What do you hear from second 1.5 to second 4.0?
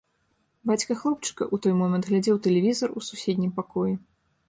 ў той момант глядзеў тэлевізар у суседнім пакоі.